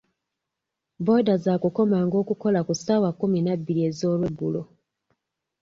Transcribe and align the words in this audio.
Booda 1.05 1.33
za 1.43 1.53
kukomanga 1.61 2.15
okukola 2.23 2.59
ku 2.67 2.73
ssaawa 2.77 3.09
kkumi 3.13 3.39
na 3.41 3.53
bbiri 3.59 3.81
ez'olweggulo. 3.89 4.61